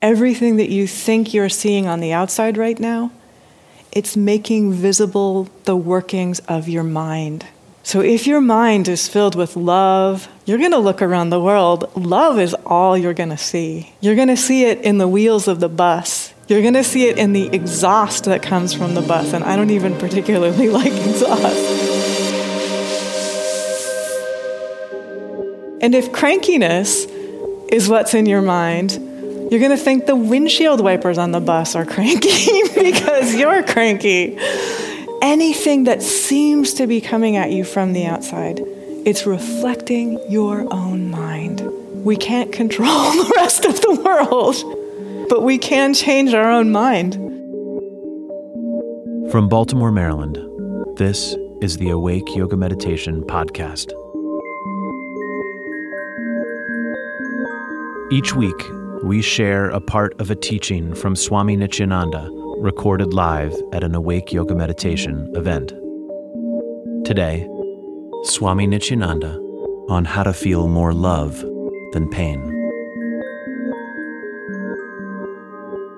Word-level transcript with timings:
Everything 0.00 0.58
that 0.58 0.70
you 0.70 0.86
think 0.86 1.34
you're 1.34 1.48
seeing 1.48 1.88
on 1.88 1.98
the 1.98 2.12
outside 2.12 2.56
right 2.56 2.78
now, 2.78 3.10
it's 3.90 4.16
making 4.16 4.72
visible 4.72 5.48
the 5.64 5.74
workings 5.74 6.38
of 6.46 6.68
your 6.68 6.84
mind. 6.84 7.44
So 7.82 8.00
if 8.00 8.24
your 8.24 8.40
mind 8.40 8.86
is 8.86 9.08
filled 9.08 9.34
with 9.34 9.56
love, 9.56 10.28
you're 10.44 10.58
going 10.58 10.70
to 10.70 10.78
look 10.78 11.02
around 11.02 11.30
the 11.30 11.40
world. 11.40 11.90
Love 11.96 12.38
is 12.38 12.54
all 12.64 12.96
you're 12.96 13.12
going 13.12 13.30
to 13.30 13.36
see. 13.36 13.92
You're 14.00 14.14
going 14.14 14.28
to 14.28 14.36
see 14.36 14.66
it 14.66 14.80
in 14.82 14.98
the 14.98 15.08
wheels 15.08 15.48
of 15.48 15.58
the 15.58 15.68
bus. 15.68 16.32
You're 16.46 16.62
going 16.62 16.74
to 16.74 16.84
see 16.84 17.08
it 17.08 17.18
in 17.18 17.32
the 17.32 17.48
exhaust 17.48 18.26
that 18.26 18.40
comes 18.40 18.72
from 18.72 18.94
the 18.94 19.02
bus. 19.02 19.32
And 19.32 19.42
I 19.42 19.56
don't 19.56 19.70
even 19.70 19.98
particularly 19.98 20.68
like 20.68 20.92
exhaust. 20.92 21.56
And 25.82 25.92
if 25.92 26.12
crankiness 26.12 27.06
is 27.72 27.88
what's 27.88 28.14
in 28.14 28.26
your 28.26 28.42
mind, 28.42 29.07
you're 29.50 29.60
going 29.60 29.70
to 29.70 29.82
think 29.82 30.06
the 30.06 30.16
windshield 30.16 30.80
wipers 30.80 31.16
on 31.16 31.32
the 31.32 31.40
bus 31.40 31.74
are 31.74 31.86
cranky 31.86 32.62
because 32.74 33.34
you're 33.34 33.62
cranky. 33.62 34.36
Anything 35.22 35.84
that 35.84 36.02
seems 36.02 36.74
to 36.74 36.86
be 36.86 37.00
coming 37.00 37.36
at 37.36 37.50
you 37.50 37.64
from 37.64 37.92
the 37.92 38.04
outside, 38.04 38.60
it's 39.06 39.26
reflecting 39.26 40.20
your 40.30 40.72
own 40.72 41.10
mind. 41.10 41.62
We 42.04 42.16
can't 42.16 42.52
control 42.52 42.86
the 43.12 43.32
rest 43.36 43.64
of 43.64 43.80
the 43.80 43.94
world, 44.04 45.28
but 45.30 45.42
we 45.42 45.56
can 45.56 45.94
change 45.94 46.34
our 46.34 46.50
own 46.50 46.70
mind. 46.70 47.14
From 49.32 49.48
Baltimore, 49.48 49.92
Maryland, 49.92 50.38
this 50.96 51.34
is 51.60 51.78
the 51.78 51.90
Awake 51.90 52.36
Yoga 52.36 52.56
Meditation 52.56 53.22
Podcast. 53.22 53.92
Each 58.10 58.34
week, 58.34 58.58
we 59.02 59.20
share 59.22 59.70
a 59.70 59.80
part 59.80 60.20
of 60.20 60.30
a 60.30 60.34
teaching 60.34 60.94
from 60.94 61.14
Swami 61.14 61.56
Nityananda 61.56 62.28
recorded 62.58 63.14
live 63.14 63.54
at 63.72 63.84
an 63.84 63.94
Awake 63.94 64.32
Yoga 64.32 64.54
Meditation 64.54 65.30
event. 65.34 65.72
Today, 67.04 67.46
Swami 68.24 68.66
Nityananda 68.66 69.38
on 69.88 70.04
how 70.04 70.24
to 70.24 70.32
feel 70.32 70.66
more 70.68 70.92
love 70.92 71.38
than 71.92 72.10
pain. 72.10 72.40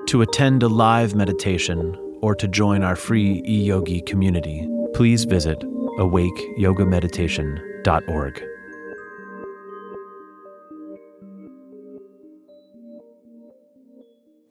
To 0.09 0.21
attend 0.23 0.63
a 0.63 0.69
live 0.69 1.15
meditation 1.15 1.97
or 2.21 2.35
to 2.35 2.49
join 2.49 2.83
our 2.83 2.97
free 2.97 3.43
e-yogi 3.47 4.01
community, 4.03 4.69
please 4.95 5.25
visit 5.25 5.59
awakeyogameditation.org. 5.99 8.43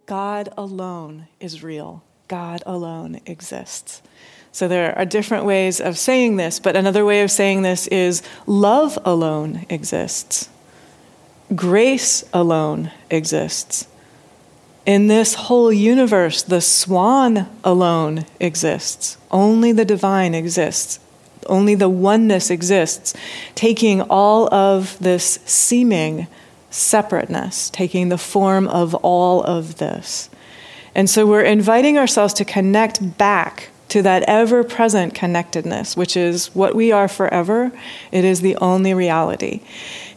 God 0.09 0.49
alone 0.57 1.27
is 1.39 1.61
real. 1.61 2.02
God 2.27 2.63
alone 2.65 3.21
exists. 3.27 4.02
So 4.52 4.67
there 4.67 4.97
are 4.97 5.05
different 5.05 5.45
ways 5.45 5.79
of 5.79 5.99
saying 5.99 6.35
this, 6.35 6.59
but 6.59 6.75
another 6.75 7.05
way 7.05 7.21
of 7.21 7.29
saying 7.29 7.61
this 7.61 7.85
is 7.85 8.23
love 8.47 8.97
alone 9.05 9.67
exists. 9.69 10.49
Grace 11.53 12.27
alone 12.33 12.89
exists. 13.11 13.87
In 14.83 15.05
this 15.05 15.35
whole 15.35 15.71
universe, 15.71 16.41
the 16.41 16.59
swan 16.59 17.47
alone 17.63 18.25
exists. 18.39 19.19
Only 19.30 19.71
the 19.71 19.85
divine 19.85 20.33
exists. 20.33 20.99
Only 21.45 21.75
the 21.75 21.87
oneness 21.87 22.49
exists, 22.49 23.13
taking 23.53 24.02
all 24.02 24.52
of 24.52 24.97
this 24.97 25.37
seeming 25.45 26.25
separateness, 26.70 27.70
taking 27.70 28.09
the 28.09 28.17
form 28.17 28.67
of 28.67 28.95
all 28.95 29.44
of 29.44 29.78
this. 29.78 30.30
And 30.95 31.09
so 31.09 31.26
we're 31.26 31.44
inviting 31.44 31.98
ourselves 31.98 32.34
to 32.36 32.45
connect 32.45 33.17
back 33.17 33.70
to 33.89 34.02
that 34.03 34.23
ever 34.23 34.64
present 34.64 35.16
connectedness, 35.16 35.98
which 35.98 36.16
is 36.16 36.53
what 36.56 36.76
we 36.76 36.92
are 36.92 37.08
forever. 37.08 37.71
It 38.11 38.23
is 38.23 38.42
the 38.42 38.55
only 38.58 38.93
reality. 38.93 39.61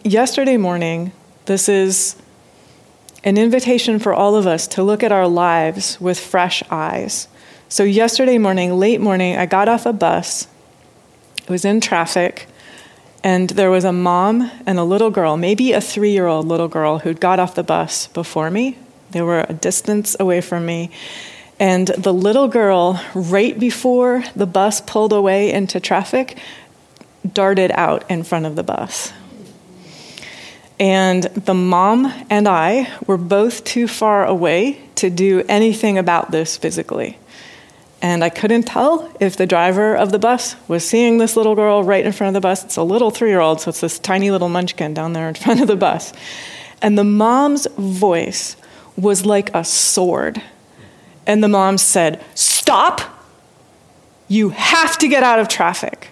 Yesterday 0.04 0.56
morning, 0.56 1.12
this 1.46 1.68
is 1.68 2.16
an 3.24 3.38
invitation 3.38 3.98
for 3.98 4.12
all 4.12 4.34
of 4.36 4.46
us 4.46 4.66
to 4.68 4.82
look 4.82 5.02
at 5.02 5.12
our 5.12 5.28
lives 5.28 6.00
with 6.00 6.18
fresh 6.18 6.62
eyes. 6.70 7.28
So, 7.68 7.84
yesterday 7.84 8.36
morning, 8.36 8.78
late 8.78 9.00
morning, 9.00 9.36
I 9.36 9.46
got 9.46 9.68
off 9.68 9.86
a 9.86 9.92
bus. 9.92 10.46
It 11.38 11.48
was 11.48 11.64
in 11.64 11.80
traffic. 11.80 12.46
And 13.24 13.50
there 13.50 13.70
was 13.70 13.84
a 13.84 13.92
mom 13.92 14.50
and 14.66 14.78
a 14.78 14.84
little 14.84 15.10
girl, 15.10 15.36
maybe 15.36 15.72
a 15.72 15.80
three 15.80 16.12
year 16.12 16.26
old 16.26 16.46
little 16.46 16.68
girl, 16.68 16.98
who'd 16.98 17.20
got 17.20 17.38
off 17.38 17.54
the 17.54 17.62
bus 17.62 18.08
before 18.08 18.50
me. 18.50 18.76
They 19.12 19.22
were 19.22 19.46
a 19.48 19.52
distance 19.52 20.16
away 20.18 20.40
from 20.40 20.66
me. 20.66 20.90
And 21.60 21.88
the 21.88 22.12
little 22.12 22.48
girl, 22.48 23.00
right 23.14 23.56
before 23.56 24.24
the 24.34 24.46
bus 24.46 24.80
pulled 24.80 25.12
away 25.12 25.52
into 25.52 25.78
traffic, 25.78 26.36
darted 27.30 27.70
out 27.72 28.10
in 28.10 28.24
front 28.24 28.46
of 28.46 28.56
the 28.56 28.64
bus. 28.64 29.12
And 30.80 31.22
the 31.22 31.54
mom 31.54 32.12
and 32.28 32.48
I 32.48 32.92
were 33.06 33.16
both 33.16 33.62
too 33.62 33.86
far 33.86 34.26
away 34.26 34.80
to 34.96 35.10
do 35.10 35.44
anything 35.48 35.98
about 35.98 36.32
this 36.32 36.56
physically. 36.56 37.18
And 38.02 38.24
I 38.24 38.30
couldn't 38.30 38.64
tell 38.64 39.10
if 39.20 39.36
the 39.36 39.46
driver 39.46 39.96
of 39.96 40.10
the 40.10 40.18
bus 40.18 40.56
was 40.66 40.86
seeing 40.86 41.18
this 41.18 41.36
little 41.36 41.54
girl 41.54 41.84
right 41.84 42.04
in 42.04 42.10
front 42.10 42.36
of 42.36 42.42
the 42.42 42.46
bus. 42.46 42.64
It's 42.64 42.76
a 42.76 42.82
little 42.82 43.12
three 43.12 43.30
year 43.30 43.40
old, 43.40 43.60
so 43.60 43.68
it's 43.68 43.80
this 43.80 44.00
tiny 44.00 44.32
little 44.32 44.48
munchkin 44.48 44.92
down 44.92 45.12
there 45.12 45.28
in 45.28 45.34
front 45.36 45.60
of 45.60 45.68
the 45.68 45.76
bus. 45.76 46.12
And 46.82 46.98
the 46.98 47.04
mom's 47.04 47.68
voice 47.78 48.56
was 48.96 49.24
like 49.24 49.54
a 49.54 49.64
sword. 49.64 50.42
And 51.28 51.44
the 51.44 51.48
mom 51.48 51.78
said, 51.78 52.22
Stop! 52.34 53.00
You 54.26 54.50
have 54.50 54.98
to 54.98 55.08
get 55.08 55.22
out 55.22 55.38
of 55.38 55.46
traffic. 55.46 56.08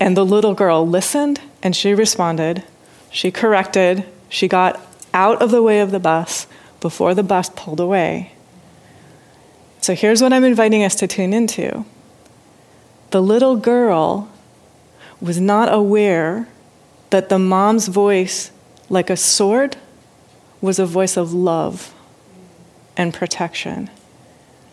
And 0.00 0.16
the 0.16 0.24
little 0.24 0.54
girl 0.54 0.86
listened 0.86 1.40
and 1.62 1.76
she 1.76 1.94
responded. 1.94 2.64
She 3.10 3.30
corrected. 3.30 4.04
She 4.28 4.48
got 4.48 4.80
out 5.14 5.40
of 5.40 5.52
the 5.52 5.62
way 5.62 5.78
of 5.78 5.92
the 5.92 6.00
bus 6.00 6.48
before 6.80 7.14
the 7.14 7.22
bus 7.22 7.50
pulled 7.50 7.78
away. 7.78 8.31
So 9.82 9.96
here's 9.96 10.22
what 10.22 10.32
I'm 10.32 10.44
inviting 10.44 10.84
us 10.84 10.94
to 10.96 11.08
tune 11.08 11.32
into. 11.32 11.84
The 13.10 13.20
little 13.20 13.56
girl 13.56 14.30
was 15.20 15.40
not 15.40 15.74
aware 15.74 16.46
that 17.10 17.28
the 17.28 17.38
mom's 17.38 17.88
voice, 17.88 18.52
like 18.88 19.10
a 19.10 19.16
sword, 19.16 19.76
was 20.60 20.78
a 20.78 20.86
voice 20.86 21.16
of 21.16 21.34
love 21.34 21.92
and 22.96 23.12
protection. 23.12 23.90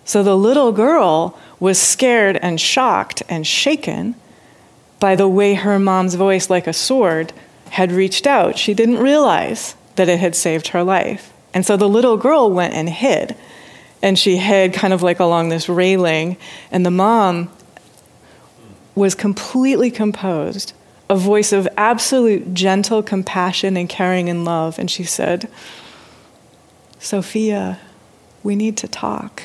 So 0.06 0.22
the 0.22 0.38
little 0.38 0.72
girl 0.72 1.38
was 1.59 1.80
scared 1.80 2.38
and 2.38 2.62
shocked 2.62 3.24
and 3.28 3.48
shaken 3.48 4.14
by 5.00 5.16
the 5.16 5.28
way 5.28 5.56
her 5.56 5.80
mom's 5.80 6.14
voice, 6.14 6.52
like 6.52 6.68
a 6.68 6.74
sword, 6.74 7.34
had 7.72 7.92
reached 7.92 8.28
out. 8.28 8.59
She 8.59 8.75
didn't 8.75 9.00
realize 9.00 9.75
that 9.96 10.08
it 10.08 10.19
had 10.19 10.36
saved 10.36 10.69
her 10.69 10.84
life. 10.84 11.34
And 11.52 11.66
so 11.66 11.75
the 11.78 11.90
little 11.90 12.18
girl 12.18 12.52
went 12.52 12.75
and 12.75 12.90
hid 12.90 13.36
and 14.02 14.18
she 14.18 14.38
hid 14.38 14.74
kind 14.74 14.94
of 14.94 15.04
like 15.04 15.20
along 15.20 15.50
this 15.50 15.68
railing. 15.68 16.38
And 16.72 16.86
the 16.86 16.92
mom 16.92 17.50
was 18.96 19.16
completely 19.16 19.92
composed, 19.92 20.74
a 21.10 21.16
voice 21.16 21.52
of 21.52 21.68
absolute 21.78 22.54
gentle 22.54 23.04
compassion 23.04 23.76
and 23.78 23.90
caring 23.90 24.30
and 24.30 24.46
love. 24.46 24.80
And 24.80 24.90
she 24.90 25.04
said, 25.04 25.50
Sophia, 27.00 27.80
we 28.44 28.56
need 28.56 28.78
to 28.78 28.88
talk. 28.88 29.44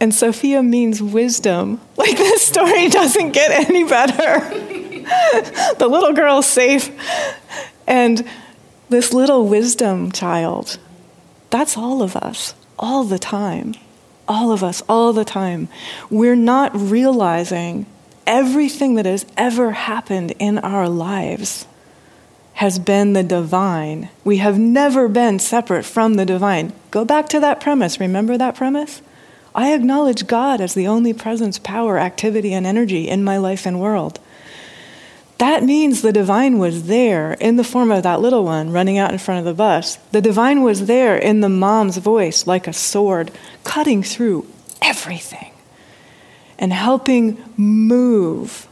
And 0.00 0.14
Sophia 0.14 0.62
means 0.62 1.02
wisdom. 1.02 1.80
Like 1.96 2.16
this 2.18 2.42
story 2.42 2.88
doesn't 3.00 3.30
get 3.30 3.68
any 3.70 3.84
better. 3.84 4.40
the 5.78 5.86
little 5.88 6.12
girl's 6.12 6.46
safe. 6.46 6.90
And 7.86 8.28
this 8.90 9.12
little 9.12 9.46
wisdom 9.48 10.12
child, 10.12 10.78
that's 11.50 11.78
all 11.78 12.02
of 12.02 12.16
us 12.16 12.54
all 12.78 13.04
the 13.04 13.18
time. 13.18 13.74
All 14.26 14.52
of 14.52 14.64
us, 14.64 14.82
all 14.88 15.12
the 15.12 15.24
time. 15.24 15.68
We're 16.10 16.36
not 16.36 16.72
realizing 16.74 17.86
everything 18.26 18.94
that 18.94 19.06
has 19.06 19.26
ever 19.36 19.72
happened 19.72 20.32
in 20.38 20.58
our 20.58 20.88
lives 20.88 21.66
has 22.54 22.78
been 22.78 23.12
the 23.12 23.22
divine. 23.22 24.08
We 24.22 24.38
have 24.38 24.58
never 24.58 25.08
been 25.08 25.38
separate 25.40 25.84
from 25.84 26.14
the 26.14 26.24
divine. 26.24 26.72
Go 26.90 27.04
back 27.04 27.28
to 27.30 27.40
that 27.40 27.60
premise. 27.60 27.98
Remember 27.98 28.38
that 28.38 28.54
premise? 28.54 29.02
I 29.54 29.72
acknowledge 29.72 30.26
God 30.26 30.60
as 30.60 30.74
the 30.74 30.86
only 30.86 31.12
presence, 31.12 31.58
power, 31.58 31.98
activity, 31.98 32.52
and 32.52 32.66
energy 32.66 33.08
in 33.08 33.24
my 33.24 33.36
life 33.38 33.66
and 33.66 33.80
world. 33.80 34.20
That 35.38 35.64
means 35.64 36.00
the 36.00 36.12
divine 36.12 36.58
was 36.58 36.86
there 36.86 37.32
in 37.34 37.56
the 37.56 37.64
form 37.64 37.90
of 37.90 38.02
that 38.04 38.20
little 38.20 38.44
one 38.44 38.70
running 38.70 38.98
out 38.98 39.12
in 39.12 39.18
front 39.18 39.40
of 39.40 39.44
the 39.44 39.54
bus. 39.54 39.96
The 40.12 40.20
divine 40.20 40.62
was 40.62 40.86
there 40.86 41.16
in 41.16 41.40
the 41.40 41.48
mom's 41.48 41.96
voice, 41.96 42.46
like 42.46 42.68
a 42.68 42.72
sword, 42.72 43.32
cutting 43.64 44.02
through 44.02 44.46
everything 44.80 45.50
and 46.58 46.72
helping 46.72 47.42
move 47.56 48.68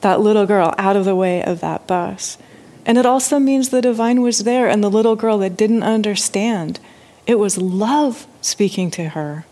that 0.00 0.20
little 0.20 0.46
girl 0.46 0.74
out 0.78 0.96
of 0.96 1.04
the 1.04 1.14
way 1.14 1.42
of 1.42 1.60
that 1.60 1.86
bus. 1.86 2.38
And 2.86 2.96
it 2.96 3.04
also 3.04 3.38
means 3.38 3.68
the 3.68 3.82
divine 3.82 4.22
was 4.22 4.44
there 4.44 4.68
and 4.68 4.82
the 4.82 4.90
little 4.90 5.16
girl 5.16 5.38
that 5.38 5.56
didn't 5.56 5.82
understand. 5.82 6.80
It 7.26 7.34
was 7.34 7.58
love 7.58 8.26
speaking 8.40 8.90
to 8.92 9.10
her 9.10 9.44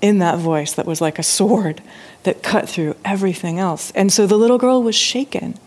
in 0.00 0.18
that 0.18 0.38
voice 0.38 0.72
that 0.74 0.86
was 0.86 1.00
like 1.00 1.18
a 1.18 1.22
sword 1.22 1.80
that 2.24 2.42
cut 2.42 2.68
through 2.68 2.96
everything 3.04 3.58
else. 3.58 3.90
And 3.94 4.12
so 4.12 4.26
the 4.26 4.36
little 4.36 4.58
girl 4.58 4.82
was 4.82 4.94
shaken. 4.94 5.58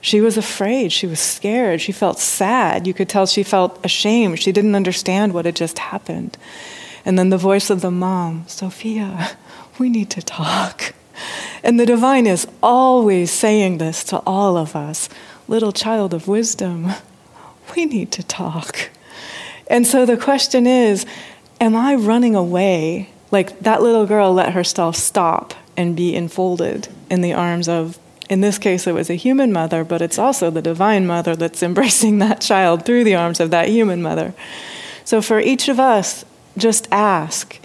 She 0.00 0.20
was 0.20 0.36
afraid. 0.36 0.92
She 0.92 1.06
was 1.06 1.20
scared. 1.20 1.80
She 1.80 1.92
felt 1.92 2.18
sad. 2.18 2.86
You 2.86 2.94
could 2.94 3.08
tell 3.08 3.26
she 3.26 3.42
felt 3.42 3.78
ashamed. 3.84 4.38
She 4.38 4.52
didn't 4.52 4.74
understand 4.74 5.34
what 5.34 5.44
had 5.44 5.56
just 5.56 5.78
happened. 5.78 6.38
And 7.04 7.18
then 7.18 7.30
the 7.30 7.38
voice 7.38 7.70
of 7.70 7.80
the 7.80 7.90
mom, 7.90 8.44
Sophia, 8.46 9.36
we 9.78 9.88
need 9.88 10.10
to 10.10 10.22
talk. 10.22 10.94
And 11.62 11.78
the 11.78 11.86
divine 11.86 12.26
is 12.26 12.46
always 12.62 13.30
saying 13.30 13.78
this 13.78 14.02
to 14.04 14.18
all 14.26 14.56
of 14.56 14.74
us 14.74 15.08
little 15.48 15.72
child 15.72 16.14
of 16.14 16.28
wisdom, 16.28 16.92
we 17.74 17.84
need 17.84 18.12
to 18.12 18.22
talk. 18.22 18.90
And 19.66 19.86
so 19.86 20.06
the 20.06 20.16
question 20.16 20.66
is 20.66 21.04
Am 21.60 21.76
I 21.76 21.94
running 21.94 22.34
away? 22.34 23.10
Like 23.30 23.60
that 23.60 23.82
little 23.82 24.06
girl 24.06 24.32
let 24.32 24.54
herself 24.54 24.96
stop 24.96 25.54
and 25.76 25.96
be 25.96 26.14
enfolded 26.14 26.88
in 27.10 27.20
the 27.20 27.32
arms 27.32 27.68
of, 27.68 27.98
in 28.28 28.40
this 28.40 28.58
case, 28.58 28.86
it 28.86 28.94
was 28.94 29.10
a 29.10 29.14
human 29.14 29.52
mother, 29.52 29.84
but 29.84 30.02
it's 30.02 30.18
also 30.18 30.50
the 30.50 30.62
divine 30.62 31.06
mother 31.06 31.34
that's 31.34 31.62
embracing 31.70 32.18
that 32.18 32.40
child 32.40 32.84
through 32.84 33.04
the 33.04 33.14
arms 33.14 33.40
of 33.40 33.50
that 33.50 33.68
human 33.68 34.02
mother. 34.02 34.34
So 35.04 35.20
for 35.22 35.40
each 35.40 35.68
of 35.68 35.80
us, 35.80 36.24
just 36.56 36.88
ask. 36.92 37.58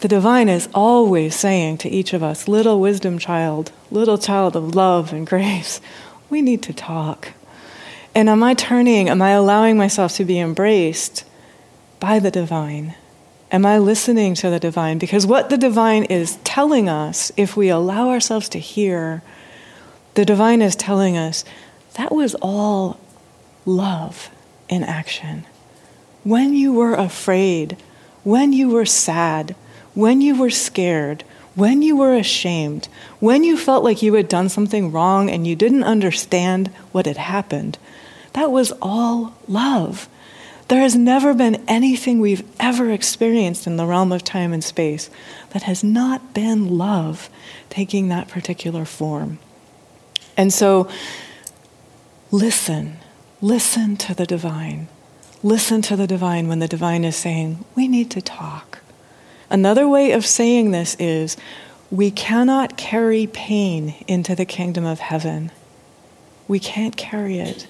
The 0.00 0.08
divine 0.08 0.48
is 0.48 0.68
always 0.74 1.34
saying 1.34 1.78
to 1.78 1.88
each 1.88 2.12
of 2.12 2.22
us, 2.22 2.46
little 2.46 2.80
wisdom 2.80 3.18
child, 3.18 3.72
little 3.90 4.18
child 4.18 4.54
of 4.54 4.74
love 4.74 5.12
and 5.12 5.26
grace, 5.26 5.80
we 6.28 6.42
need 6.42 6.62
to 6.64 6.74
talk. 6.74 7.32
And 8.14 8.28
am 8.28 8.42
I 8.42 8.54
turning, 8.54 9.08
am 9.08 9.22
I 9.22 9.30
allowing 9.30 9.76
myself 9.76 10.14
to 10.16 10.24
be 10.24 10.38
embraced 10.38 11.24
by 12.00 12.18
the 12.18 12.30
divine? 12.30 12.94
Am 13.54 13.64
I 13.64 13.78
listening 13.78 14.34
to 14.34 14.50
the 14.50 14.58
divine? 14.58 14.98
Because 14.98 15.28
what 15.28 15.48
the 15.48 15.56
divine 15.56 16.02
is 16.06 16.38
telling 16.42 16.88
us, 16.88 17.30
if 17.36 17.56
we 17.56 17.68
allow 17.68 18.08
ourselves 18.08 18.48
to 18.48 18.58
hear, 18.58 19.22
the 20.14 20.24
divine 20.24 20.60
is 20.60 20.74
telling 20.74 21.16
us 21.16 21.44
that 21.94 22.10
was 22.10 22.34
all 22.42 22.98
love 23.64 24.28
in 24.68 24.82
action. 24.82 25.44
When 26.24 26.52
you 26.52 26.72
were 26.72 26.94
afraid, 26.94 27.76
when 28.24 28.52
you 28.52 28.70
were 28.70 28.84
sad, 28.84 29.54
when 29.94 30.20
you 30.20 30.36
were 30.36 30.50
scared, 30.50 31.22
when 31.54 31.80
you 31.80 31.94
were 31.94 32.16
ashamed, 32.16 32.88
when 33.20 33.44
you 33.44 33.56
felt 33.56 33.84
like 33.84 34.02
you 34.02 34.14
had 34.14 34.28
done 34.28 34.48
something 34.48 34.90
wrong 34.90 35.30
and 35.30 35.46
you 35.46 35.54
didn't 35.54 35.84
understand 35.84 36.72
what 36.90 37.06
had 37.06 37.18
happened, 37.18 37.78
that 38.32 38.50
was 38.50 38.72
all 38.82 39.36
love. 39.46 40.08
There 40.68 40.80
has 40.80 40.96
never 40.96 41.34
been 41.34 41.62
anything 41.68 42.20
we've 42.20 42.44
ever 42.58 42.90
experienced 42.90 43.66
in 43.66 43.76
the 43.76 43.86
realm 43.86 44.12
of 44.12 44.24
time 44.24 44.52
and 44.52 44.64
space 44.64 45.10
that 45.50 45.64
has 45.64 45.84
not 45.84 46.32
been 46.32 46.78
love 46.78 47.28
taking 47.68 48.08
that 48.08 48.28
particular 48.28 48.84
form. 48.84 49.38
And 50.36 50.52
so, 50.52 50.88
listen, 52.30 52.96
listen 53.40 53.96
to 53.98 54.14
the 54.14 54.26
divine. 54.26 54.88
Listen 55.42 55.82
to 55.82 55.96
the 55.96 56.06
divine 56.06 56.48
when 56.48 56.60
the 56.60 56.68
divine 56.68 57.04
is 57.04 57.16
saying, 57.16 57.62
We 57.76 57.86
need 57.86 58.10
to 58.12 58.22
talk. 58.22 58.80
Another 59.50 59.86
way 59.86 60.12
of 60.12 60.24
saying 60.24 60.70
this 60.70 60.96
is, 60.98 61.36
We 61.90 62.10
cannot 62.10 62.78
carry 62.78 63.26
pain 63.26 63.94
into 64.08 64.34
the 64.34 64.46
kingdom 64.46 64.86
of 64.86 65.00
heaven. 65.00 65.52
We 66.48 66.58
can't 66.58 66.96
carry 66.96 67.38
it. 67.38 67.66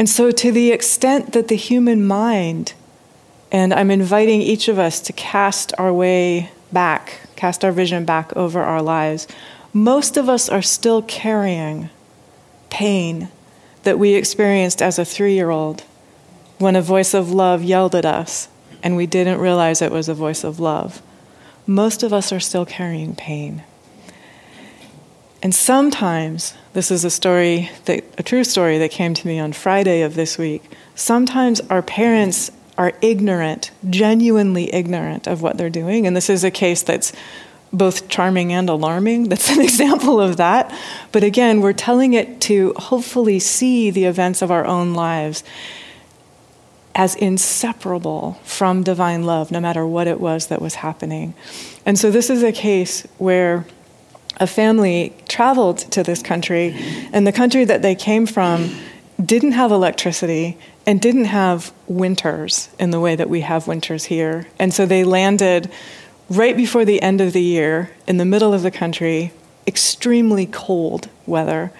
And 0.00 0.08
so, 0.08 0.30
to 0.30 0.50
the 0.50 0.70
extent 0.70 1.34
that 1.34 1.48
the 1.48 1.56
human 1.56 2.06
mind, 2.06 2.72
and 3.52 3.74
I'm 3.74 3.90
inviting 3.90 4.40
each 4.40 4.66
of 4.66 4.78
us 4.78 4.98
to 5.00 5.12
cast 5.12 5.74
our 5.76 5.92
way 5.92 6.50
back, 6.72 7.28
cast 7.36 7.66
our 7.66 7.70
vision 7.70 8.06
back 8.06 8.34
over 8.34 8.62
our 8.62 8.80
lives, 8.80 9.28
most 9.74 10.16
of 10.16 10.26
us 10.26 10.48
are 10.48 10.62
still 10.62 11.02
carrying 11.02 11.90
pain 12.70 13.28
that 13.82 13.98
we 13.98 14.14
experienced 14.14 14.80
as 14.80 14.98
a 14.98 15.04
three 15.04 15.34
year 15.34 15.50
old 15.50 15.84
when 16.56 16.76
a 16.76 16.80
voice 16.80 17.12
of 17.12 17.30
love 17.30 17.62
yelled 17.62 17.94
at 17.94 18.06
us 18.06 18.48
and 18.82 18.96
we 18.96 19.06
didn't 19.06 19.38
realize 19.38 19.82
it 19.82 19.92
was 19.92 20.08
a 20.08 20.14
voice 20.14 20.44
of 20.44 20.58
love. 20.58 21.02
Most 21.66 22.02
of 22.02 22.10
us 22.10 22.32
are 22.32 22.40
still 22.40 22.64
carrying 22.64 23.14
pain. 23.14 23.64
And 25.42 25.54
sometimes, 25.54 26.54
this 26.74 26.90
is 26.90 27.04
a 27.04 27.10
story, 27.10 27.70
that, 27.86 28.04
a 28.18 28.22
true 28.22 28.44
story 28.44 28.78
that 28.78 28.90
came 28.90 29.14
to 29.14 29.26
me 29.26 29.38
on 29.38 29.52
Friday 29.52 30.02
of 30.02 30.14
this 30.14 30.36
week. 30.36 30.62
Sometimes 30.94 31.60
our 31.70 31.80
parents 31.80 32.50
are 32.76 32.92
ignorant, 33.00 33.70
genuinely 33.88 34.72
ignorant 34.74 35.26
of 35.26 35.40
what 35.40 35.56
they're 35.56 35.70
doing. 35.70 36.06
And 36.06 36.14
this 36.14 36.28
is 36.28 36.44
a 36.44 36.50
case 36.50 36.82
that's 36.82 37.12
both 37.72 38.08
charming 38.08 38.52
and 38.52 38.68
alarming. 38.68 39.28
That's 39.28 39.50
an 39.50 39.60
example 39.62 40.20
of 40.20 40.36
that. 40.36 40.74
But 41.12 41.24
again, 41.24 41.60
we're 41.60 41.72
telling 41.72 42.12
it 42.12 42.40
to 42.42 42.74
hopefully 42.76 43.38
see 43.38 43.90
the 43.90 44.04
events 44.04 44.42
of 44.42 44.50
our 44.50 44.66
own 44.66 44.94
lives 44.94 45.42
as 46.94 47.14
inseparable 47.14 48.38
from 48.42 48.82
divine 48.82 49.24
love, 49.24 49.50
no 49.50 49.60
matter 49.60 49.86
what 49.86 50.06
it 50.06 50.20
was 50.20 50.48
that 50.48 50.60
was 50.60 50.76
happening. 50.76 51.32
And 51.86 51.98
so, 51.98 52.10
this 52.10 52.28
is 52.28 52.42
a 52.42 52.52
case 52.52 53.06
where 53.18 53.64
a 54.38 54.46
family 54.46 55.14
traveled 55.28 55.78
to 55.78 56.02
this 56.02 56.22
country, 56.22 56.74
and 57.12 57.26
the 57.26 57.32
country 57.32 57.64
that 57.64 57.82
they 57.82 57.94
came 57.94 58.26
from 58.26 58.70
didn't 59.24 59.52
have 59.52 59.70
electricity 59.70 60.56
and 60.86 61.00
didn't 61.00 61.26
have 61.26 61.72
winters 61.86 62.68
in 62.78 62.90
the 62.90 63.00
way 63.00 63.16
that 63.16 63.28
we 63.28 63.42
have 63.42 63.66
winters 63.66 64.04
here. 64.04 64.46
And 64.58 64.72
so 64.72 64.86
they 64.86 65.04
landed 65.04 65.70
right 66.28 66.56
before 66.56 66.84
the 66.84 67.02
end 67.02 67.20
of 67.20 67.32
the 67.32 67.42
year 67.42 67.90
in 68.06 68.16
the 68.16 68.24
middle 68.24 68.54
of 68.54 68.62
the 68.62 68.70
country, 68.70 69.32
extremely 69.66 70.46
cold 70.46 71.08
weather. 71.26 71.72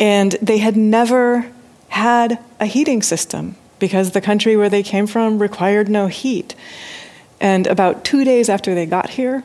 And 0.00 0.32
they 0.42 0.58
had 0.58 0.76
never 0.76 1.50
had 1.88 2.38
a 2.58 2.66
heating 2.66 3.02
system 3.02 3.54
because 3.78 4.10
the 4.10 4.20
country 4.20 4.56
where 4.56 4.70
they 4.70 4.82
came 4.82 5.06
from 5.06 5.38
required 5.38 5.88
no 5.88 6.06
heat. 6.06 6.54
And 7.40 7.66
about 7.66 8.04
two 8.04 8.24
days 8.24 8.48
after 8.48 8.74
they 8.74 8.86
got 8.86 9.10
here, 9.10 9.44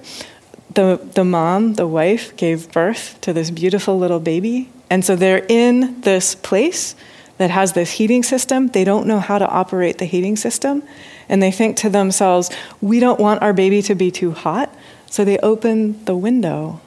the, 0.73 0.99
the 1.13 1.23
mom, 1.23 1.73
the 1.73 1.87
wife, 1.87 2.35
gave 2.37 2.71
birth 2.71 3.19
to 3.21 3.33
this 3.33 3.49
beautiful 3.51 3.97
little 3.97 4.19
baby. 4.19 4.69
And 4.89 5.03
so 5.03 5.15
they're 5.15 5.45
in 5.47 6.01
this 6.01 6.35
place 6.35 6.95
that 7.37 7.49
has 7.49 7.73
this 7.73 7.91
heating 7.91 8.23
system. 8.23 8.67
They 8.67 8.83
don't 8.83 9.07
know 9.07 9.19
how 9.19 9.37
to 9.37 9.47
operate 9.47 9.97
the 9.97 10.05
heating 10.05 10.35
system. 10.35 10.83
And 11.29 11.41
they 11.41 11.51
think 11.51 11.77
to 11.77 11.89
themselves, 11.89 12.49
we 12.81 12.99
don't 12.99 13.19
want 13.19 13.41
our 13.41 13.53
baby 13.53 13.81
to 13.83 13.95
be 13.95 14.11
too 14.11 14.31
hot. 14.31 14.73
So 15.09 15.23
they 15.23 15.37
open 15.39 16.03
the 16.05 16.15
window. 16.15 16.81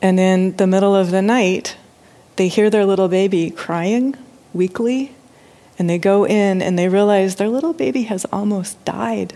And 0.00 0.18
in 0.18 0.56
the 0.56 0.66
middle 0.66 0.94
of 0.94 1.10
the 1.10 1.22
night, 1.22 1.76
they 2.36 2.48
hear 2.48 2.70
their 2.70 2.84
little 2.84 3.08
baby 3.08 3.50
crying 3.50 4.16
weakly. 4.52 5.14
And 5.78 5.88
they 5.88 5.98
go 5.98 6.24
in 6.24 6.62
and 6.62 6.78
they 6.78 6.88
realize 6.88 7.36
their 7.36 7.48
little 7.48 7.72
baby 7.72 8.02
has 8.04 8.24
almost 8.26 8.82
died. 8.84 9.34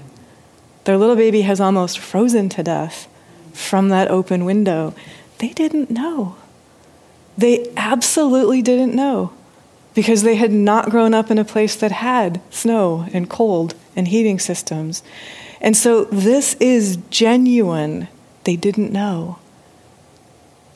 Their 0.86 0.96
little 0.96 1.16
baby 1.16 1.42
has 1.42 1.60
almost 1.60 1.98
frozen 1.98 2.48
to 2.50 2.62
death 2.62 3.08
from 3.52 3.88
that 3.88 4.08
open 4.08 4.44
window. 4.44 4.94
They 5.38 5.48
didn't 5.48 5.90
know. 5.90 6.36
They 7.36 7.72
absolutely 7.76 8.62
didn't 8.62 8.94
know 8.94 9.32
because 9.94 10.22
they 10.22 10.36
had 10.36 10.52
not 10.52 10.90
grown 10.90 11.12
up 11.12 11.28
in 11.28 11.38
a 11.38 11.44
place 11.44 11.74
that 11.74 11.90
had 11.90 12.40
snow 12.50 13.08
and 13.12 13.28
cold 13.28 13.74
and 13.96 14.06
heating 14.06 14.38
systems. 14.38 15.02
And 15.60 15.76
so 15.76 16.04
this 16.04 16.54
is 16.60 16.98
genuine. 17.10 18.06
They 18.44 18.54
didn't 18.54 18.92
know. 18.92 19.40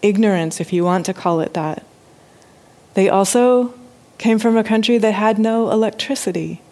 Ignorance, 0.03 0.61
if 0.61 0.73
you 0.73 0.83
want 0.83 1.07
to 1.07 1.15
call 1.15 1.39
it 1.39 1.55
that. 1.55 1.87
They 2.95 3.09
also 3.09 3.75
came 4.19 4.41
from 4.41 4.57
a 4.57 4.65
country 4.65 4.99
that 4.99 5.13
had 5.13 5.39
no 5.39 5.71
electricity. 5.71 6.63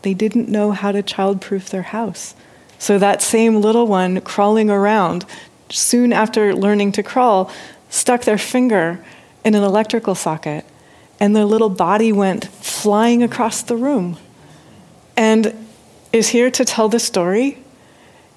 They 0.00 0.14
didn't 0.14 0.48
know 0.48 0.72
how 0.72 0.92
to 0.92 1.02
childproof 1.02 1.68
their 1.68 1.82
house. 1.82 2.34
So 2.78 2.98
that 2.98 3.22
same 3.22 3.60
little 3.60 3.86
one 3.86 4.20
crawling 4.20 4.70
around, 4.70 5.24
soon 5.70 6.12
after 6.12 6.54
learning 6.54 6.92
to 6.92 7.02
crawl, 7.02 7.50
stuck 7.90 8.22
their 8.22 8.38
finger 8.38 9.04
in 9.44 9.54
an 9.54 9.62
electrical 9.62 10.14
socket, 10.14 10.64
and 11.20 11.34
their 11.34 11.44
little 11.44 11.70
body 11.70 12.12
went 12.12 12.46
flying 12.46 13.22
across 13.22 13.62
the 13.62 13.76
room. 13.76 14.16
And 15.16 15.66
is 16.12 16.28
here 16.28 16.50
to 16.50 16.64
tell 16.64 16.88
the 16.88 16.98
story 16.98 17.58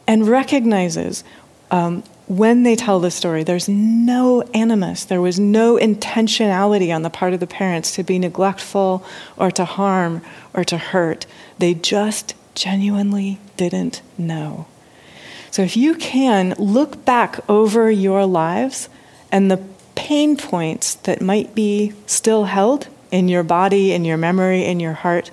and 0.08 0.28
recognizes 0.28 1.24
um, 1.70 2.04
when 2.28 2.64
they 2.64 2.76
tell 2.76 3.00
the 3.00 3.12
story, 3.12 3.44
there's 3.44 3.68
no 3.68 4.42
animus, 4.54 5.06
there 5.06 5.22
was 5.22 5.40
no 5.40 5.78
intentionality 5.78 6.94
on 6.94 7.02
the 7.02 7.10
part 7.10 7.34
of 7.34 7.40
the 7.40 7.48
parents 7.48 7.94
to 7.96 8.04
be 8.04 8.18
neglectful 8.20 9.06
or 9.38 9.52
to 9.52 9.66
harm 9.66 10.22
or 10.54 10.64
to 10.64 10.78
hurt. 10.78 11.26
They 11.58 11.74
just 11.74 12.36
genuinely 12.56 13.40
didn't 13.58 14.02
know. 14.18 14.68
So 15.52 15.62
if 15.62 15.76
you 15.76 15.96
can 15.96 16.54
look 16.58 17.04
back 17.04 17.40
over 17.50 17.92
your 17.92 18.26
lives 18.26 18.88
and 19.32 19.52
the 19.52 19.62
pain 19.96 20.38
points 20.38 20.96
that 20.96 21.22
might 21.22 21.54
be 21.54 21.94
still 22.06 22.46
held 22.46 22.88
in 23.12 23.28
your 23.28 23.44
body, 23.44 23.92
in 23.92 24.06
your 24.06 24.18
memory, 24.18 24.64
in 24.66 24.80
your 24.80 24.94
heart, 24.94 25.32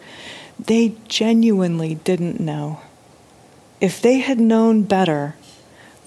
they 0.58 0.96
genuinely 1.06 1.94
didn't 1.96 2.40
know. 2.40 2.80
If 3.80 4.02
they 4.02 4.18
had 4.18 4.40
known 4.40 4.82
better, 4.82 5.36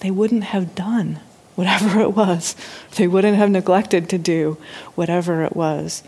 they 0.02 0.12
wouldn't 0.12 0.44
have 0.46 0.76
done 0.76 1.22
whatever 1.56 2.02
it 2.02 2.16
was. 2.16 2.56
They 2.96 3.08
wouldn't 3.08 3.38
have 3.38 3.50
neglected 3.50 4.10
to 4.10 4.18
do 4.18 4.58
whatever 4.96 5.44
it 5.44 5.56
was. 5.56 6.04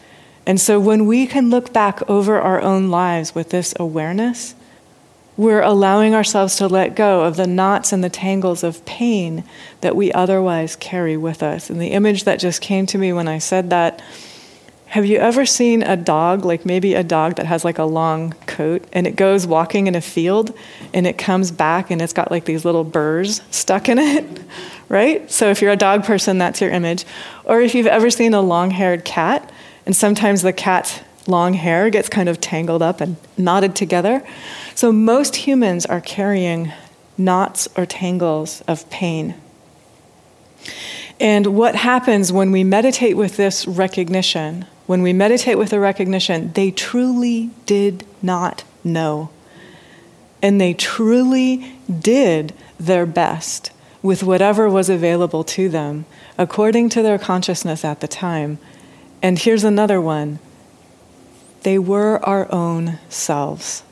And 0.45 0.60
so 0.60 0.79
when 0.79 1.05
we 1.05 1.25
can 1.25 1.50
look 1.50 1.72
back 1.72 2.07
over 2.10 2.39
our 2.39 2.62
own 2.62 2.89
lives 2.89 3.33
with 3.33 3.51
this 3.51 3.74
awareness, 3.79 4.55
we're 5.36 5.62
allowing 5.62 6.13
ourselves 6.13 6.56
to 6.58 6.68
let 6.68 6.96
go 6.96 7.24
of 7.24 7.38
the 7.38 7.48
knots 7.48 7.92
and 7.92 8.04
the 8.04 8.10
tangles 8.10 8.63
of 8.63 8.86
pain 8.86 9.44
that 9.82 9.96
we 9.96 10.12
otherwise 10.13 10.75
carry 10.75 11.18
with 11.18 11.42
us. 11.42 11.70
And 11.70 11.82
the 11.82 11.88
image 11.88 12.24
that 12.25 12.40
just 12.40 12.62
came 12.62 12.86
to 12.88 12.98
me 12.98 13.12
when 13.13 13.28
I 13.28 13.40
said 13.40 13.70
that 13.72 14.02
have 14.94 15.08
you 15.08 15.18
ever 15.18 15.44
seen 15.44 15.82
a 15.82 15.98
dog, 15.98 16.46
like 16.46 16.68
maybe 16.68 16.94
a 16.94 17.04
dog 17.04 17.38
that 17.38 17.48
has 17.48 17.66
like 17.66 17.80
a 17.80 17.84
long 17.84 18.34
coat 18.46 18.86
and 18.94 19.08
it 19.08 19.16
goes 19.16 19.48
walking 19.48 19.88
in 19.88 19.96
a 19.96 20.02
field 20.02 20.56
and 20.94 21.08
it 21.08 21.18
comes 21.18 21.50
back 21.50 21.90
and 21.90 22.00
it's 22.00 22.13
got 22.13 22.30
like 22.30 22.46
these 22.46 22.63
little 22.63 22.84
burrs 22.84 23.42
stuck 23.50 23.90
in 23.90 23.98
it, 23.98 24.24
right? 24.90 25.32
So 25.32 25.50
if 25.50 25.63
you're 25.63 25.72
a 25.72 25.75
dog 25.75 26.04
person, 26.04 26.38
that's 26.38 26.62
your 26.62 26.70
image. 26.70 27.06
Or 27.44 27.60
if 27.60 27.74
you've 27.74 27.88
ever 27.88 28.12
seen 28.12 28.36
a 28.36 28.42
long 28.42 28.70
haired 28.70 29.04
cat 29.04 29.52
and 29.88 29.96
sometimes 29.96 30.44
the 30.44 30.54
cat's 30.54 31.00
long 31.25 31.54
hair 31.56 31.90
gets 31.90 32.08
kind 32.08 32.30
of 32.30 32.40
tangled 32.40 32.84
up 32.84 33.02
and 33.02 33.16
knotted 33.36 33.75
together. 33.75 34.24
So 34.75 34.92
most 34.92 35.36
humans 35.36 35.86
are 35.86 36.01
carrying 36.01 36.72
knots 37.18 37.68
or 37.77 37.86
tangles 37.86 38.62
of 38.68 38.89
pain. 38.89 39.36
And 41.20 41.56
what 41.56 41.75
happens 41.75 42.32
when 42.32 42.51
we 42.51 42.63
meditate 42.63 43.15
with 43.15 43.38
this 43.38 43.68
recognition, 43.68 44.65
when 44.88 45.01
we 45.01 45.13
meditate 45.13 45.58
with 45.58 45.70
the 45.70 45.80
recognition, 45.80 46.51
they 46.53 46.72
truly 46.72 47.51
did 47.65 48.06
not 48.22 48.63
know. 48.84 49.30
And 50.42 50.60
they 50.60 50.74
truly 50.74 51.75
did 51.88 52.53
their 52.80 53.06
best 53.06 53.72
with 54.01 54.24
whatever 54.24 54.70
was 54.70 54.89
available 54.89 55.44
to 55.46 55.70
them 55.70 56.06
according 56.38 56.89
to 56.89 57.01
their 57.01 57.18
consciousness 57.18 57.86
at 57.86 58.01
the 58.01 58.08
time. 58.08 58.58
And 59.22 59.39
here's 59.39 59.63
another 59.63 60.01
one 60.01 60.39
they 61.62 61.80
were 61.80 62.20
our 62.25 62.51
own 62.51 63.00
selves. 63.08 63.84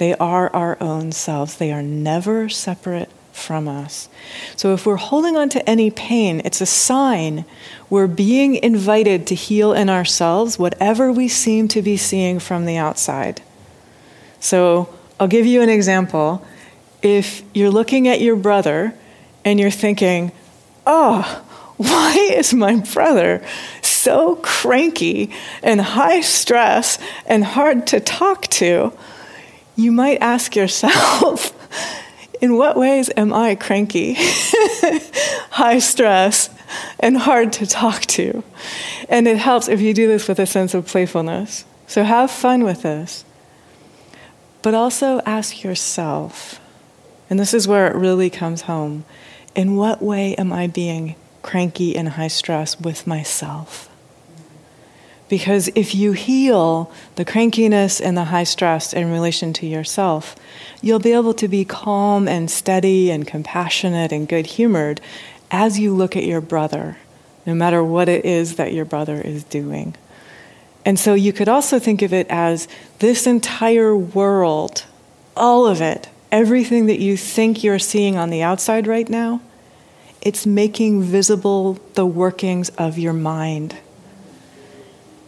They 0.00 0.14
are 0.14 0.48
our 0.56 0.78
own 0.80 1.12
selves. 1.12 1.56
They 1.58 1.70
are 1.72 1.82
never 1.82 2.48
separate 2.48 3.10
from 3.32 3.68
us. 3.68 4.08
So 4.56 4.72
if 4.72 4.86
we're 4.86 4.96
holding 4.96 5.36
on 5.36 5.50
to 5.50 5.68
any 5.68 5.90
pain, 5.90 6.40
it's 6.42 6.62
a 6.62 6.66
sign 6.66 7.44
we're 7.90 8.06
being 8.06 8.54
invited 8.54 9.26
to 9.26 9.34
heal 9.34 9.74
in 9.74 9.90
ourselves 9.90 10.58
whatever 10.58 11.12
we 11.12 11.28
seem 11.28 11.68
to 11.68 11.82
be 11.82 11.98
seeing 11.98 12.38
from 12.38 12.64
the 12.64 12.78
outside. 12.78 13.42
So 14.40 14.88
I'll 15.20 15.28
give 15.28 15.44
you 15.44 15.60
an 15.60 15.68
example. 15.68 16.46
If 17.02 17.42
you're 17.52 17.70
looking 17.70 18.08
at 18.08 18.22
your 18.22 18.36
brother 18.36 18.94
and 19.44 19.60
you're 19.60 19.70
thinking, 19.70 20.32
oh, 20.86 21.44
why 21.76 22.14
is 22.38 22.54
my 22.54 22.76
brother 22.76 23.44
so 23.82 24.36
cranky 24.36 25.30
and 25.62 25.78
high 25.78 26.22
stress 26.22 26.98
and 27.26 27.44
hard 27.44 27.86
to 27.88 28.00
talk 28.00 28.46
to? 28.46 28.94
You 29.80 29.92
might 29.92 30.18
ask 30.20 30.56
yourself, 30.56 31.56
in 32.42 32.58
what 32.58 32.76
ways 32.76 33.10
am 33.16 33.32
I 33.32 33.54
cranky, 33.54 34.12
high 35.52 35.78
stress, 35.78 36.50
and 36.98 37.16
hard 37.16 37.54
to 37.54 37.66
talk 37.66 38.02
to? 38.02 38.44
And 39.08 39.26
it 39.26 39.38
helps 39.38 39.68
if 39.68 39.80
you 39.80 39.94
do 39.94 40.06
this 40.06 40.28
with 40.28 40.38
a 40.38 40.44
sense 40.44 40.74
of 40.74 40.86
playfulness. 40.86 41.64
So 41.86 42.02
have 42.02 42.30
fun 42.30 42.62
with 42.62 42.82
this. 42.82 43.24
But 44.60 44.74
also 44.74 45.20
ask 45.24 45.64
yourself, 45.64 46.60
and 47.30 47.40
this 47.40 47.54
is 47.54 47.66
where 47.66 47.86
it 47.86 47.96
really 47.96 48.28
comes 48.28 48.62
home 48.62 49.06
in 49.54 49.76
what 49.76 50.02
way 50.02 50.34
am 50.34 50.52
I 50.52 50.66
being 50.66 51.16
cranky 51.40 51.96
and 51.96 52.10
high 52.10 52.28
stress 52.28 52.78
with 52.78 53.06
myself? 53.06 53.89
Because 55.30 55.70
if 55.76 55.94
you 55.94 56.10
heal 56.10 56.92
the 57.14 57.24
crankiness 57.24 58.00
and 58.00 58.16
the 58.16 58.24
high 58.24 58.44
stress 58.44 58.92
in 58.92 59.12
relation 59.12 59.52
to 59.54 59.66
yourself, 59.66 60.34
you'll 60.82 60.98
be 60.98 61.12
able 61.12 61.34
to 61.34 61.46
be 61.46 61.64
calm 61.64 62.26
and 62.26 62.50
steady 62.50 63.12
and 63.12 63.24
compassionate 63.28 64.10
and 64.10 64.28
good 64.28 64.44
humored 64.44 65.00
as 65.48 65.78
you 65.78 65.94
look 65.94 66.16
at 66.16 66.24
your 66.24 66.40
brother, 66.40 66.96
no 67.46 67.54
matter 67.54 67.82
what 67.82 68.08
it 68.08 68.24
is 68.24 68.56
that 68.56 68.72
your 68.72 68.84
brother 68.84 69.20
is 69.20 69.44
doing. 69.44 69.94
And 70.84 70.98
so 70.98 71.14
you 71.14 71.32
could 71.32 71.48
also 71.48 71.78
think 71.78 72.02
of 72.02 72.12
it 72.12 72.26
as 72.28 72.66
this 72.98 73.24
entire 73.24 73.96
world, 73.96 74.84
all 75.36 75.64
of 75.64 75.80
it, 75.80 76.08
everything 76.32 76.86
that 76.86 76.98
you 76.98 77.16
think 77.16 77.62
you're 77.62 77.78
seeing 77.78 78.16
on 78.16 78.30
the 78.30 78.42
outside 78.42 78.88
right 78.88 79.08
now, 79.08 79.40
it's 80.20 80.44
making 80.44 81.02
visible 81.02 81.74
the 81.94 82.04
workings 82.04 82.68
of 82.70 82.98
your 82.98 83.12
mind 83.12 83.76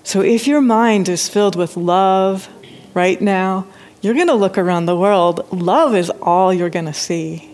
so 0.04 0.20
if 0.20 0.46
your 0.46 0.60
mind 0.60 1.08
is 1.08 1.28
filled 1.28 1.56
with 1.56 1.76
love 1.76 2.48
right 2.94 3.20
now, 3.20 3.66
you're 4.00 4.14
going 4.14 4.26
to 4.26 4.34
look 4.34 4.58
around 4.58 4.86
the 4.86 4.96
world. 4.96 5.46
Love 5.52 5.94
is 5.94 6.10
all 6.10 6.52
you're 6.52 6.70
going 6.70 6.86
to 6.86 6.92
see. 6.92 7.48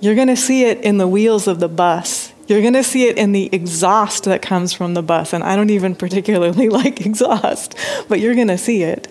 You're 0.00 0.14
going 0.14 0.28
to 0.28 0.36
see 0.36 0.64
it 0.64 0.80
in 0.80 0.98
the 0.98 1.08
wheels 1.08 1.46
of 1.46 1.60
the 1.60 1.68
bus. 1.68 2.32
You're 2.46 2.60
going 2.60 2.74
to 2.74 2.82
see 2.82 3.06
it 3.06 3.16
in 3.16 3.32
the 3.32 3.48
exhaust 3.52 4.24
that 4.24 4.42
comes 4.42 4.72
from 4.72 4.94
the 4.94 5.02
bus. 5.02 5.32
And 5.32 5.44
I 5.44 5.56
don't 5.56 5.70
even 5.70 5.94
particularly 5.94 6.68
like 6.70 7.04
exhaust, 7.04 7.74
but 8.08 8.20
you're 8.20 8.34
going 8.34 8.48
to 8.48 8.58
see 8.58 8.82
it. 8.82 9.08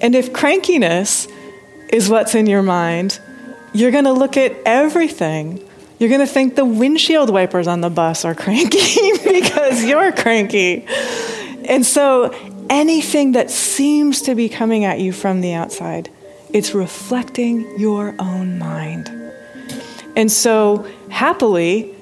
And 0.00 0.14
if 0.14 0.32
crankiness 0.32 1.30
is 1.88 2.08
what's 2.08 2.34
in 2.34 2.46
your 2.46 2.62
mind, 2.62 3.20
you're 3.72 3.90
going 3.90 4.04
to 4.04 4.12
look 4.12 4.36
at 4.36 4.56
everything. 4.64 5.66
You're 5.98 6.08
going 6.08 6.20
to 6.20 6.26
think 6.26 6.56
the 6.56 6.64
windshield 6.64 7.30
wipers 7.30 7.66
on 7.66 7.80
the 7.80 7.90
bus 7.90 8.24
are 8.24 8.34
cranky 8.34 9.12
because 9.24 9.84
you're 9.84 10.12
cranky. 10.12 10.86
And 11.64 11.84
so 11.84 12.34
anything 12.68 13.32
that 13.32 13.50
seems 13.50 14.22
to 14.22 14.34
be 14.34 14.48
coming 14.48 14.84
at 14.84 15.00
you 15.00 15.12
from 15.12 15.40
the 15.40 15.54
outside, 15.54 16.10
it's 16.50 16.74
reflecting 16.74 17.78
your 17.78 18.14
own 18.18 18.58
mind. 18.58 19.10
And 20.16 20.30
so, 20.30 20.86
happily, 21.10 21.94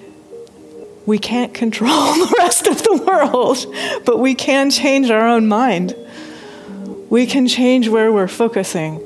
we 1.07 1.19
can't 1.19 1.54
control 1.62 1.88
the 1.90 2.35
rest 2.38 2.66
of 2.66 2.83
the 2.83 2.97
world, 3.07 4.04
but 4.04 4.19
we 4.19 4.35
can 4.35 4.71
change 4.71 5.11
our 5.11 5.26
own 5.26 5.49
mind. 5.49 5.95
We 7.09 7.26
can 7.26 7.47
change 7.47 7.88
where 7.88 8.12
we're 8.12 8.28
focusing. 8.28 9.00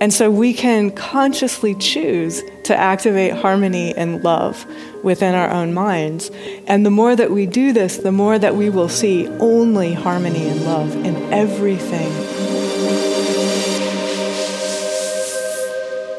And 0.00 0.14
so 0.14 0.30
we 0.30 0.54
can 0.54 0.90
consciously 0.92 1.74
choose 1.74 2.42
to 2.64 2.74
activate 2.74 3.32
harmony 3.32 3.94
and 3.94 4.24
love 4.24 4.64
within 5.04 5.34
our 5.34 5.50
own 5.50 5.74
minds. 5.74 6.30
And 6.66 6.86
the 6.86 6.90
more 6.90 7.14
that 7.14 7.30
we 7.30 7.44
do 7.44 7.74
this, 7.74 7.98
the 7.98 8.10
more 8.10 8.38
that 8.38 8.56
we 8.56 8.70
will 8.70 8.88
see 8.88 9.28
only 9.38 9.92
harmony 9.92 10.48
and 10.48 10.64
love 10.64 10.96
in 11.04 11.16
everything 11.32 12.10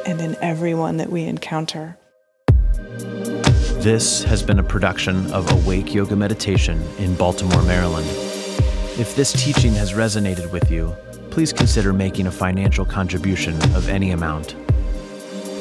and 0.06 0.22
in 0.22 0.36
everyone 0.44 0.98
that 0.98 1.10
we 1.10 1.24
encounter. 1.24 1.98
This 3.82 4.24
has 4.26 4.44
been 4.44 4.60
a 4.60 4.64
production 4.64 5.34
of 5.34 5.52
Awake 5.52 5.92
Yoga 5.96 6.16
Meditation 6.16 6.80
in 7.00 7.16
Baltimore, 7.16 7.64
Maryland. 7.64 8.06
If 9.00 9.16
this 9.16 9.34
teaching 9.34 9.74
has 9.74 9.94
resonated 9.94 10.52
with 10.52 10.70
you, 10.70 10.96
please 11.32 11.54
consider 11.54 11.94
making 11.94 12.28
a 12.28 12.32
financial 12.32 12.84
contribution 12.84 13.56
of 13.74 13.88
any 13.88 14.12
amount. 14.12 14.56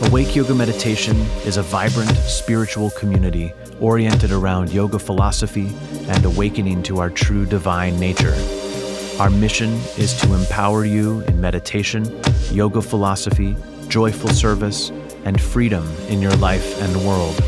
Awake 0.02 0.34
Yoga 0.34 0.54
Meditation 0.54 1.16
is 1.46 1.58
a 1.58 1.62
vibrant 1.62 2.10
spiritual 2.16 2.90
community 2.90 3.52
oriented 3.80 4.32
around 4.32 4.72
yoga 4.72 4.98
philosophy 4.98 5.72
and 6.08 6.24
awakening 6.24 6.82
to 6.82 6.98
our 6.98 7.08
true 7.08 7.46
divine 7.46 7.98
nature. 8.00 8.34
Our 9.20 9.30
mission 9.30 9.70
is 9.96 10.18
to 10.22 10.34
empower 10.34 10.84
you 10.84 11.20
in 11.22 11.40
meditation, 11.40 12.20
yoga 12.50 12.82
philosophy, 12.82 13.56
joyful 13.88 14.30
service, 14.30 14.90
and 15.24 15.40
freedom 15.40 15.86
in 16.08 16.20
your 16.20 16.34
life 16.36 16.80
and 16.82 17.06
world. 17.06 17.40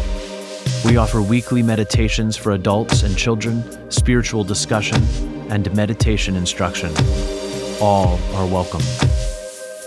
We 0.84 0.96
offer 0.96 1.20
weekly 1.20 1.62
meditations 1.62 2.36
for 2.36 2.52
adults 2.52 3.02
and 3.02 3.16
children, 3.16 3.90
spiritual 3.90 4.44
discussion, 4.44 5.02
and 5.50 5.74
meditation 5.74 6.36
instruction 6.36 6.92
all 7.82 8.18
are 8.34 8.46
welcome. 8.46 8.80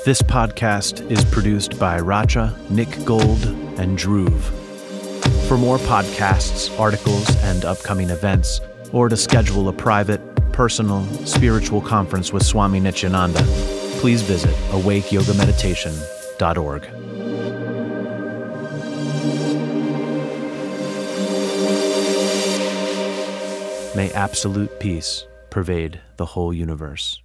This 0.04 0.22
podcast 0.22 1.10
is 1.10 1.24
produced 1.24 1.80
by 1.80 1.98
Racha, 1.98 2.54
Nick 2.70 2.90
Gold, 3.06 3.46
and 3.80 3.98
Dhruv. 3.98 4.38
For 5.48 5.58
more 5.58 5.78
podcasts, 5.78 6.78
articles, 6.78 7.34
and 7.44 7.64
upcoming 7.64 8.10
events, 8.10 8.60
or 8.92 9.08
to 9.08 9.16
schedule 9.16 9.70
a 9.70 9.74
private, 9.74 10.20
personal, 10.52 11.06
spiritual 11.26 11.80
conference 11.80 12.34
with 12.34 12.44
Swami 12.44 12.82
Nityananda, 12.82 13.42
please 14.02 14.22
visit 14.22 14.54
awakeyogameditation.org. 14.72 16.82
May 23.96 24.12
absolute 24.12 24.82
peace 24.82 25.26
pervade 25.50 26.02
the 26.18 26.26
whole 26.26 26.54
universe. 26.54 27.22